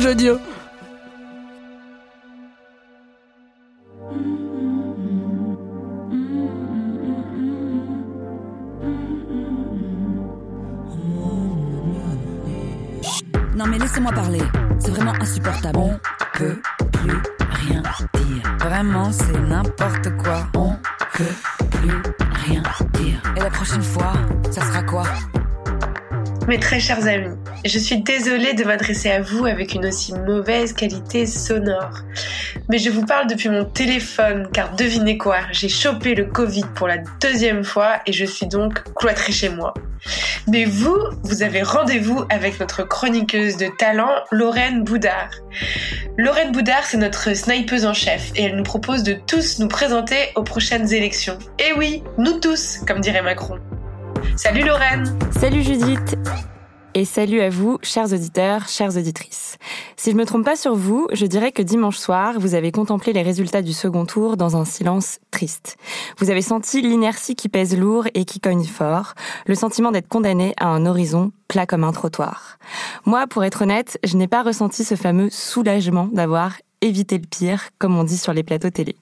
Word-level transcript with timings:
Jodio. 0.00 0.38
Non 13.54 13.66
mais 13.66 13.78
laissez-moi 13.78 14.12
parler. 14.12 14.40
C'est 14.78 14.90
vraiment 14.90 15.12
insupportable. 15.20 15.78
On 15.78 16.00
peut 16.32 16.56
plus 16.92 17.22
rien 17.50 17.82
dire. 18.14 18.56
Vraiment, 18.60 19.12
c'est 19.12 19.38
n'importe 19.38 20.16
quoi. 20.16 20.46
On 20.54 20.76
peut 21.12 21.68
plus 21.72 22.02
rien 22.46 22.62
dire. 22.94 23.20
Et 23.36 23.40
la 23.40 23.50
prochaine 23.50 23.82
fois, 23.82 24.14
ça 24.50 24.62
sera 24.62 24.82
quoi? 24.82 25.02
Mes 26.48 26.58
très 26.58 26.80
chers 26.80 27.06
amis, 27.06 27.36
je 27.64 27.78
suis 27.78 27.98
désolée 27.98 28.54
de 28.54 28.64
m'adresser 28.64 29.10
à 29.10 29.20
vous 29.20 29.46
avec 29.46 29.74
une 29.74 29.86
aussi 29.86 30.14
mauvaise 30.14 30.72
qualité 30.72 31.26
sonore. 31.26 31.98
Mais 32.68 32.78
je 32.78 32.90
vous 32.90 33.04
parle 33.04 33.28
depuis 33.28 33.48
mon 33.48 33.64
téléphone 33.64 34.48
car 34.52 34.74
devinez 34.74 35.18
quoi, 35.18 35.38
j'ai 35.52 35.68
chopé 35.68 36.14
le 36.14 36.24
Covid 36.24 36.64
pour 36.74 36.88
la 36.88 36.98
deuxième 37.20 37.62
fois 37.62 38.00
et 38.06 38.12
je 38.12 38.24
suis 38.24 38.46
donc 38.46 38.82
cloîtrée 38.94 39.32
chez 39.32 39.50
moi. 39.50 39.74
Mais 40.48 40.64
vous, 40.64 40.96
vous 41.22 41.42
avez 41.42 41.62
rendez-vous 41.62 42.24
avec 42.30 42.58
notre 42.58 42.84
chroniqueuse 42.84 43.56
de 43.58 43.68
talent, 43.78 44.10
Lorraine 44.32 44.82
Boudard. 44.82 45.30
Lorraine 46.16 46.52
Boudard, 46.52 46.84
c'est 46.84 46.96
notre 46.96 47.34
snipeuse 47.36 47.84
en 47.84 47.94
chef 47.94 48.32
et 48.34 48.44
elle 48.44 48.56
nous 48.56 48.62
propose 48.62 49.02
de 49.02 49.14
tous 49.26 49.58
nous 49.58 49.68
présenter 49.68 50.30
aux 50.36 50.42
prochaines 50.42 50.92
élections. 50.92 51.38
Et 51.58 51.72
oui, 51.76 52.02
nous 52.18 52.40
tous, 52.40 52.78
comme 52.86 53.00
dirait 53.00 53.22
Macron. 53.22 53.58
Salut 54.36 54.64
Lorraine 54.64 55.18
Salut 55.32 55.62
Judith 55.62 56.16
et 56.94 57.04
salut 57.04 57.40
à 57.40 57.50
vous, 57.50 57.78
chers 57.82 58.12
auditeurs, 58.12 58.66
chères 58.66 58.96
auditrices. 58.96 59.58
Si 59.96 60.10
je 60.10 60.16
me 60.16 60.26
trompe 60.26 60.44
pas 60.44 60.56
sur 60.56 60.74
vous, 60.74 61.06
je 61.12 61.24
dirais 61.24 61.52
que 61.52 61.62
dimanche 61.62 61.96
soir, 61.96 62.34
vous 62.38 62.54
avez 62.54 62.72
contemplé 62.72 63.12
les 63.12 63.22
résultats 63.22 63.62
du 63.62 63.72
second 63.72 64.06
tour 64.06 64.36
dans 64.36 64.56
un 64.56 64.64
silence 64.64 65.20
triste. 65.30 65.76
Vous 66.18 66.30
avez 66.30 66.42
senti 66.42 66.82
l'inertie 66.82 67.36
qui 67.36 67.48
pèse 67.48 67.78
lourd 67.78 68.06
et 68.14 68.24
qui 68.24 68.40
cogne 68.40 68.64
fort, 68.64 69.14
le 69.46 69.54
sentiment 69.54 69.92
d'être 69.92 70.08
condamné 70.08 70.52
à 70.58 70.66
un 70.66 70.84
horizon 70.84 71.30
plat 71.46 71.66
comme 71.66 71.84
un 71.84 71.92
trottoir. 71.92 72.58
Moi, 73.06 73.26
pour 73.28 73.44
être 73.44 73.62
honnête, 73.62 73.98
je 74.02 74.16
n'ai 74.16 74.28
pas 74.28 74.42
ressenti 74.42 74.82
ce 74.82 74.96
fameux 74.96 75.30
soulagement 75.30 76.08
d'avoir 76.12 76.54
évité 76.80 77.18
le 77.18 77.26
pire, 77.26 77.70
comme 77.78 77.96
on 77.96 78.04
dit 78.04 78.18
sur 78.18 78.32
les 78.32 78.42
plateaux 78.42 78.70
télé. 78.70 78.96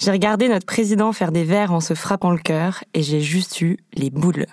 J'ai 0.00 0.10
regardé 0.10 0.48
notre 0.48 0.66
président 0.66 1.12
faire 1.12 1.32
des 1.32 1.44
vers 1.44 1.72
en 1.72 1.80
se 1.80 1.94
frappant 1.94 2.30
le 2.30 2.38
cœur 2.38 2.84
et 2.94 3.02
j'ai 3.02 3.20
juste 3.20 3.60
eu 3.60 3.78
les 3.94 4.10
boules. 4.10 4.46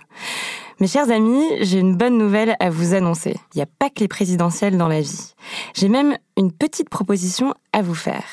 Mes 0.80 0.88
chers 0.88 1.11
amis, 1.11 1.45
j'ai 1.59 1.80
une 1.80 1.97
bonne 1.97 2.17
nouvelle 2.17 2.55
à 2.61 2.69
vous 2.69 2.94
annoncer. 2.94 3.35
Il 3.53 3.57
n'y 3.57 3.61
a 3.61 3.67
pas 3.80 3.89
que 3.89 4.00
les 4.00 4.07
présidentielles 4.07 4.77
dans 4.77 4.88
la 4.88 5.02
vie. 5.02 5.33
J'ai 5.73 5.89
même 5.89 6.17
une 6.38 6.53
petite 6.53 6.89
proposition 6.89 7.53
à 7.73 7.81
vous 7.81 7.95
faire. 7.95 8.23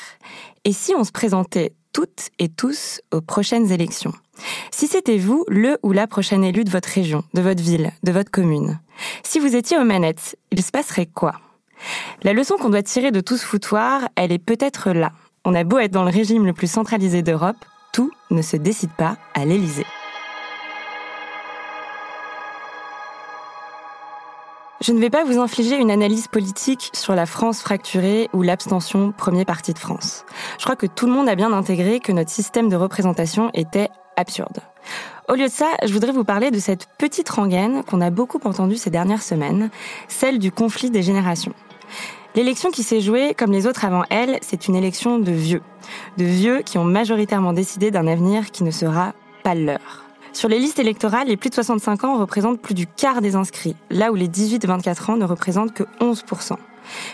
Et 0.63 0.71
si 0.71 0.93
on 0.95 1.03
se 1.03 1.11
présentait 1.11 1.73
toutes 1.91 2.29
et 2.39 2.47
tous 2.47 3.01
aux 3.11 3.21
prochaines 3.21 3.71
élections? 3.71 4.13
Si 4.71 4.87
c'était 4.87 5.17
vous, 5.17 5.43
le 5.49 5.77
ou 5.83 5.91
la 5.91 6.07
prochaine 6.07 6.43
élue 6.43 6.63
de 6.63 6.69
votre 6.69 6.89
région, 6.89 7.23
de 7.33 7.41
votre 7.41 7.61
ville, 7.61 7.91
de 8.03 8.11
votre 8.11 8.31
commune, 8.31 8.79
si 9.23 9.39
vous 9.39 9.55
étiez 9.55 9.77
aux 9.77 9.83
manettes, 9.83 10.37
il 10.51 10.63
se 10.63 10.71
passerait 10.71 11.07
quoi? 11.07 11.33
La 12.23 12.33
leçon 12.33 12.55
qu'on 12.57 12.69
doit 12.69 12.83
tirer 12.83 13.11
de 13.11 13.21
tout 13.21 13.37
ce 13.37 13.45
foutoir, 13.45 14.09
elle 14.15 14.31
est 14.31 14.39
peut-être 14.39 14.91
là. 14.91 15.11
On 15.45 15.55
a 15.55 15.63
beau 15.63 15.79
être 15.79 15.91
dans 15.91 16.03
le 16.03 16.11
régime 16.11 16.45
le 16.45 16.53
plus 16.53 16.69
centralisé 16.69 17.21
d'Europe, 17.21 17.57
tout 17.93 18.11
ne 18.31 18.41
se 18.41 18.57
décide 18.57 18.91
pas 18.91 19.17
à 19.33 19.45
l'Élysée. 19.45 19.85
Je 24.79 24.91
ne 24.91 24.99
vais 24.99 25.09
pas 25.09 25.23
vous 25.23 25.39
infliger 25.39 25.75
une 25.75 25.89
analyse 25.89 26.27
politique 26.27 26.91
sur 26.93 27.15
la 27.15 27.25
France 27.25 27.61
fracturée 27.61 28.29
ou 28.31 28.43
l'abstention 28.43 29.11
premier 29.11 29.43
parti 29.43 29.73
de 29.73 29.79
France. 29.79 30.23
Je 30.59 30.65
crois 30.65 30.75
que 30.75 30.85
tout 30.85 31.07
le 31.07 31.13
monde 31.13 31.27
a 31.27 31.35
bien 31.35 31.51
intégré 31.51 31.99
que 31.99 32.11
notre 32.11 32.29
système 32.29 32.69
de 32.69 32.75
représentation 32.75 33.49
était 33.55 33.89
absurde. 34.17 34.59
Au 35.29 35.35
lieu 35.35 35.47
de 35.47 35.51
ça, 35.51 35.67
je 35.83 35.91
voudrais 35.91 36.13
vous 36.13 36.23
parler 36.23 36.51
de 36.51 36.59
cette 36.59 36.87
petite 36.97 37.27
rengaine 37.27 37.83
qu'on 37.83 37.99
a 37.99 38.11
beaucoup 38.11 38.39
entendue 38.45 38.77
ces 38.77 38.89
dernières 38.89 39.21
semaines, 39.21 39.69
celle 40.07 40.39
du 40.39 40.53
conflit 40.53 40.89
des 40.89 41.01
générations. 41.01 41.51
L'élection 42.33 42.71
qui 42.71 42.81
s'est 42.81 43.01
jouée, 43.01 43.33
comme 43.33 43.51
les 43.51 43.67
autres 43.67 43.83
avant 43.83 44.03
elle, 44.09 44.39
c'est 44.41 44.69
une 44.69 44.75
élection 44.75 45.19
de 45.19 45.31
vieux. 45.33 45.61
De 46.17 46.23
vieux 46.23 46.61
qui 46.61 46.77
ont 46.77 46.85
majoritairement 46.85 47.51
décidé 47.51 47.91
d'un 47.91 48.07
avenir 48.07 48.51
qui 48.51 48.63
ne 48.63 48.71
sera 48.71 49.13
pas 49.43 49.53
leur. 49.53 50.05
Sur 50.31 50.47
les 50.47 50.59
listes 50.59 50.79
électorales, 50.79 51.27
les 51.27 51.35
plus 51.35 51.49
de 51.49 51.55
65 51.55 52.05
ans 52.05 52.19
représentent 52.19 52.61
plus 52.61 52.73
du 52.73 52.87
quart 52.87 53.21
des 53.21 53.35
inscrits, 53.35 53.75
là 53.89 54.13
où 54.13 54.15
les 54.15 54.29
18-24 54.29 55.11
ans 55.11 55.17
ne 55.17 55.25
représentent 55.25 55.73
que 55.73 55.83
11%. 55.99 56.55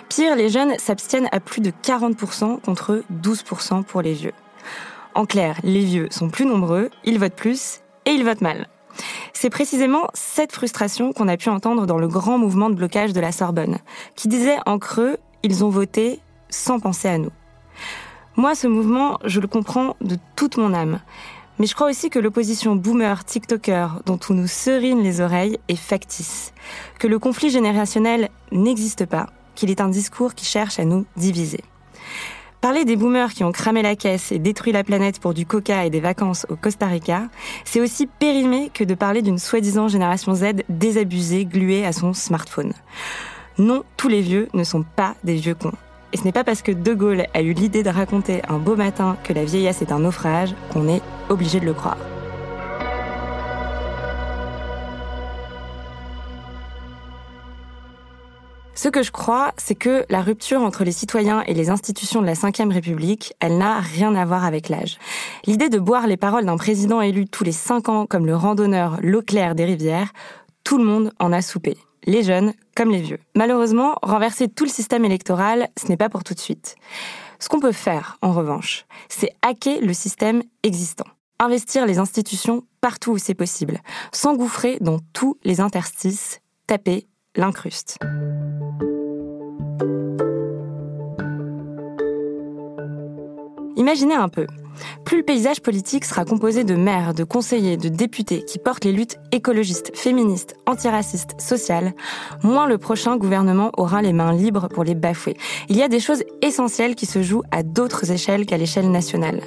Pire, 0.09 0.35
les 0.35 0.50
jeunes 0.50 0.78
s'abstiennent 0.78 1.29
à 1.31 1.40
plus 1.40 1.62
de 1.62 1.72
40% 1.84 2.62
contre 2.62 3.02
12% 3.23 3.84
pour 3.84 4.03
les 4.03 4.13
vieux. 4.13 4.34
En 5.16 5.25
clair, 5.25 5.57
les 5.63 5.84
vieux 5.84 6.09
sont 6.12 6.29
plus 6.29 6.46
nombreux, 6.46 6.91
ils 7.06 7.18
votent 7.18 7.34
plus 7.34 7.79
et 8.06 8.12
ils 8.12 8.24
votent 8.24 8.41
mal. 8.41 8.68
C'est 9.34 9.50
précisément 9.50 10.08
cette 10.14 10.52
frustration 10.52 11.14
qu'on 11.14 11.28
a 11.28 11.38
pu 11.38 11.50
entendre 11.50 11.86
dans 11.86 11.97
le 11.97 12.08
grand 12.08 12.38
mouvement 12.38 12.69
de 12.69 12.75
blocage 12.75 13.14
de 13.14 13.19
la 13.19 13.31
Sorbonne, 13.31 13.80
qui 14.16 14.28
disait 14.28 14.58
en 14.66 14.80
creux, 14.80 15.18
ils 15.41 15.64
ont 15.66 15.69
voté 15.69 16.19
sans 16.50 16.80
penser 16.80 17.08
à 17.08 17.18
nous. 17.18 17.31
Moi, 18.36 18.56
ce 18.56 18.68
mouvement, 18.68 19.19
je 19.25 19.40
le 19.40 19.47
comprends 19.47 19.96
de 20.02 20.18
toute 20.36 20.58
mon 20.58 20.74
âme. 20.74 21.00
Mais 21.59 21.68
je 21.68 21.75
crois 21.75 21.90
aussi 21.90 22.09
que 22.09 22.19
l'opposition 22.19 22.75
boomer, 22.75 23.24
TikToker, 23.25 24.02
dont 24.06 24.20
on 24.30 24.34
nous 24.34 24.47
serine 24.47 25.03
les 25.03 25.22
oreilles, 25.22 25.59
est 25.68 25.75
factice. 25.75 26.52
Que 27.00 27.08
le 27.08 27.20
conflit 27.20 27.52
générationnel 27.52 28.30
n'existe 28.52 29.06
pas, 29.06 29.28
qu'il 29.53 29.70
est 29.70 29.81
un 29.81 29.90
discours 29.90 30.34
qui 30.34 30.46
cherche 30.46 30.80
à 30.80 30.85
nous 30.85 31.06
diviser. 31.16 31.64
Parler 32.63 32.85
des 32.85 32.96
boomers 32.96 33.34
qui 33.34 33.44
ont 33.44 33.51
cramé 33.51 33.81
la 33.81 33.97
caisse 33.97 34.31
et 34.31 34.40
détruit 34.40 34.72
la 34.72 34.85
planète 34.85 35.19
pour 35.19 35.34
du 35.34 35.46
coca 35.46 35.84
et 35.84 35.90
des 35.90 36.00
vacances 36.00 36.46
au 36.47 36.56
Costa 36.56 36.85
Rica, 36.85 37.24
c'est 37.66 37.81
aussi 37.81 38.07
périmé 38.07 38.72
que 38.74 38.85
de 38.85 38.96
parler 38.96 39.22
d'une 39.22 39.38
soi-disant 39.38 39.90
génération 39.90 40.34
Z 40.34 40.63
désabusée, 40.69 41.44
gluée 41.44 41.85
à 41.85 41.91
son 41.91 42.13
smartphone. 42.13 42.72
Non, 43.57 43.84
tous 43.97 44.07
les 44.07 44.22
vieux 44.22 44.47
ne 44.53 44.63
sont 44.63 44.85
pas 44.96 45.16
des 45.25 45.35
vieux 45.35 45.56
cons. 45.56 45.73
Et 46.13 46.18
ce 46.18 46.23
n'est 46.23 46.31
pas 46.31 46.46
parce 46.46 46.62
que 46.62 46.72
De 46.72 46.94
Gaulle 46.94 47.25
a 47.34 47.41
eu 47.41 47.52
l'idée 47.52 47.84
de 47.84 47.90
raconter 47.90 48.41
un 48.47 48.59
beau 48.59 48.78
matin 48.78 49.18
que 49.25 49.34
la 49.34 49.44
vieillesse 49.44 49.81
est 49.81 49.91
un 49.91 50.00
naufrage 50.00 50.56
qu'on 50.72 50.88
est 50.88 51.02
obligé 51.28 51.59
de 51.59 51.66
le 51.66 51.73
croire. 51.73 51.97
Ce 58.75 58.89
que 58.89 59.03
je 59.03 59.11
crois, 59.11 59.53
c'est 59.57 59.75
que 59.75 60.03
la 60.09 60.22
rupture 60.22 60.61
entre 60.61 60.84
les 60.84 60.91
citoyens 60.91 61.44
et 61.45 61.53
les 61.53 61.69
institutions 61.69 62.22
de 62.22 62.25
la 62.25 62.34
Ve 62.34 62.72
République, 62.72 63.34
elle 63.39 63.57
n'a 63.57 63.79
rien 63.79 64.16
à 64.16 64.25
voir 64.25 64.44
avec 64.45 64.67
l'âge. 64.67 64.97
L'idée 65.45 65.69
de 65.69 65.78
boire 65.78 66.07
les 66.07 66.17
paroles 66.17 66.45
d'un 66.45 66.57
président 66.57 67.00
élu 67.00 67.28
tous 67.28 67.44
les 67.44 67.51
cinq 67.51 67.88
ans 67.88 68.07
comme 68.07 68.25
le 68.25 68.35
randonneur 68.35 68.97
l'eau 69.01 69.22
des 69.22 69.66
rivières, 69.66 70.11
tout 70.63 70.78
le 70.78 70.85
monde 70.85 71.13
en 71.19 71.31
a 71.31 71.41
soupé 71.41 71.78
les 72.06 72.23
jeunes 72.23 72.53
comme 72.75 72.91
les 72.91 73.01
vieux. 73.01 73.19
Malheureusement, 73.35 73.95
renverser 74.01 74.47
tout 74.47 74.66
le 74.66 74.69
système 74.69 75.05
électoral, 75.05 75.69
ce 75.81 75.88
n'est 75.88 75.97
pas 75.97 76.09
pour 76.09 76.23
tout 76.23 76.34
de 76.34 76.40
suite. 76.40 76.75
Ce 77.40 77.50
qu'on 77.50 77.59
peut 77.59 77.72
faire, 77.72 78.17
en 78.22 78.31
revanche, 78.31 78.85
c'est 79.07 79.34
hacker 79.41 79.81
le 79.81 79.94
système 79.94 80.41
existant. 80.63 81.07
Investir 81.40 81.85
les 81.85 82.00
institutions 82.00 82.63
partout 82.81 83.11
où 83.11 83.17
c'est 83.17 83.34
possible, 83.35 83.81
s'engouffrer 84.11 84.78
dans 84.81 85.00
tous 85.13 85.38
les 85.44 85.61
interstices, 85.61 86.40
taper 86.67 87.05
l'incruste. 87.35 88.00
Imaginez 93.83 94.16
un 94.16 94.29
peu, 94.29 94.47
plus 95.06 95.17
le 95.17 95.23
paysage 95.23 95.61
politique 95.61 96.06
sera 96.06 96.25
composé 96.25 96.63
de 96.63 96.75
maires, 96.75 97.13
de 97.13 97.23
conseillers, 97.23 97.78
de 97.78 97.89
députés 97.89 98.44
qui 98.44 98.59
portent 98.59 98.85
les 98.85 98.91
luttes 98.91 99.19
écologistes, 99.31 99.91
féministes, 99.95 100.56
antiracistes, 100.66 101.39
sociales, 101.39 101.94
moins 102.44 102.67
le 102.67 102.78
prochain 102.78 103.17
gouvernement 103.17 103.72
aura 103.78 104.02
les 104.02 104.14
mains 104.14 104.34
libres 104.34 104.67
pour 104.70 104.84
les 104.84 104.96
bafouer. 104.96 105.37
Il 105.70 105.78
y 105.78 105.84
a 105.84 105.87
des 105.87 105.99
choses 105.99 106.23
essentielles 106.41 106.96
qui 106.96 107.05
se 107.05 107.22
jouent 107.22 107.43
à 107.52 107.64
d'autres 107.64 108.11
échelles 108.11 108.46
qu'à 108.46 108.58
l'échelle 108.58 108.91
nationale. 108.91 109.41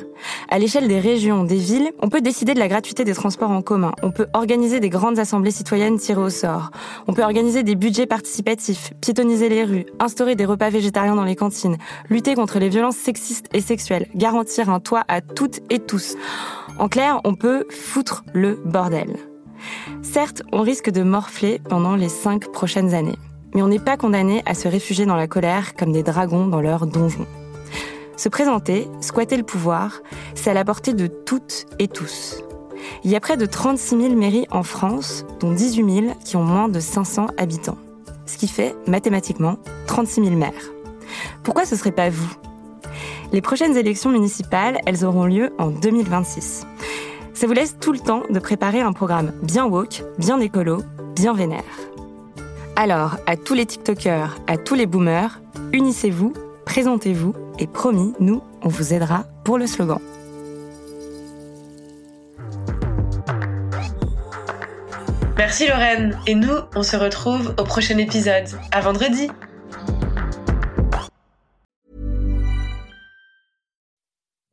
À 0.50 0.58
l'échelle 0.58 0.88
des 0.88 1.00
régions, 1.00 1.44
des 1.44 1.56
villes, 1.56 1.90
on 2.00 2.08
peut 2.08 2.20
décider 2.20 2.54
de 2.54 2.58
la 2.58 2.68
gratuité 2.68 3.04
des 3.04 3.14
transports 3.14 3.50
en 3.50 3.62
commun, 3.62 3.92
on 4.02 4.10
peut 4.10 4.26
organiser 4.32 4.80
des 4.80 4.88
grandes 4.88 5.18
assemblées 5.18 5.50
citoyennes 5.50 5.98
tirées 5.98 6.22
au 6.22 6.30
sort, 6.30 6.70
on 7.06 7.12
peut 7.12 7.22
organiser 7.22 7.62
des 7.62 7.74
budgets 7.74 8.06
participatifs, 8.06 8.92
piétoniser 9.00 9.48
les 9.48 9.64
rues, 9.64 9.86
instaurer 9.98 10.34
des 10.36 10.44
repas 10.44 10.70
végétariens 10.70 11.16
dans 11.16 11.24
les 11.24 11.36
cantines, 11.36 11.76
lutter 12.08 12.34
contre 12.34 12.58
les 12.58 12.68
violences 12.68 12.96
sexistes 12.96 13.46
et 13.52 13.60
sexuelles, 13.60 14.06
garantir 14.14 14.70
un 14.70 14.80
toit 14.80 15.04
à 15.08 15.15
toutes 15.20 15.60
et 15.70 15.78
tous. 15.78 16.16
En 16.78 16.88
clair, 16.88 17.20
on 17.24 17.34
peut 17.34 17.66
foutre 17.70 18.24
le 18.34 18.60
bordel. 18.64 19.16
Certes, 20.02 20.42
on 20.52 20.62
risque 20.62 20.90
de 20.90 21.02
morfler 21.02 21.60
pendant 21.68 21.96
les 21.96 22.08
cinq 22.08 22.50
prochaines 22.52 22.94
années, 22.94 23.18
mais 23.54 23.62
on 23.62 23.68
n'est 23.68 23.78
pas 23.78 23.96
condamné 23.96 24.42
à 24.46 24.54
se 24.54 24.68
réfugier 24.68 25.06
dans 25.06 25.16
la 25.16 25.26
colère 25.26 25.74
comme 25.74 25.92
des 25.92 26.02
dragons 26.02 26.46
dans 26.46 26.60
leur 26.60 26.86
donjon. 26.86 27.26
Se 28.16 28.28
présenter, 28.28 28.88
squatter 29.00 29.36
le 29.36 29.42
pouvoir, 29.42 30.00
c'est 30.34 30.50
à 30.50 30.54
la 30.54 30.64
portée 30.64 30.94
de 30.94 31.06
toutes 31.06 31.66
et 31.78 31.88
tous. 31.88 32.42
Il 33.04 33.10
y 33.10 33.16
a 33.16 33.20
près 33.20 33.36
de 33.36 33.46
36 33.46 34.00
000 34.00 34.14
mairies 34.14 34.46
en 34.50 34.62
France, 34.62 35.24
dont 35.40 35.52
18 35.52 36.02
000 36.02 36.14
qui 36.24 36.36
ont 36.36 36.44
moins 36.44 36.68
de 36.68 36.80
500 36.80 37.28
habitants. 37.36 37.78
Ce 38.26 38.36
qui 38.36 38.48
fait, 38.48 38.74
mathématiquement, 38.86 39.58
36 39.86 40.24
000 40.24 40.36
maires. 40.36 40.52
Pourquoi 41.42 41.64
ce 41.64 41.76
serait 41.76 41.92
pas 41.92 42.10
vous? 42.10 42.32
Les 43.36 43.42
prochaines 43.42 43.76
élections 43.76 44.08
municipales, 44.08 44.80
elles 44.86 45.04
auront 45.04 45.26
lieu 45.26 45.52
en 45.58 45.66
2026. 45.66 46.66
Ça 47.34 47.46
vous 47.46 47.52
laisse 47.52 47.76
tout 47.78 47.92
le 47.92 47.98
temps 47.98 48.22
de 48.30 48.38
préparer 48.38 48.80
un 48.80 48.94
programme 48.94 49.34
bien 49.42 49.66
woke, 49.66 50.02
bien 50.16 50.40
écolo, 50.40 50.78
bien 51.14 51.34
vénère. 51.34 51.62
Alors, 52.76 53.18
à 53.26 53.36
tous 53.36 53.52
les 53.52 53.66
TikTokers, 53.66 54.38
à 54.46 54.56
tous 54.56 54.74
les 54.74 54.86
boomers, 54.86 55.42
unissez-vous, 55.74 56.32
présentez-vous 56.64 57.34
et 57.58 57.66
promis, 57.66 58.14
nous, 58.20 58.40
on 58.62 58.68
vous 58.68 58.94
aidera 58.94 59.24
pour 59.44 59.58
le 59.58 59.66
slogan. 59.66 59.98
Merci 65.36 65.68
Lorraine. 65.68 66.18
Et 66.26 66.34
nous, 66.34 66.56
on 66.74 66.82
se 66.82 66.96
retrouve 66.96 67.54
au 67.58 67.64
prochain 67.64 67.98
épisode. 67.98 68.48
À 68.72 68.80
vendredi. 68.80 69.28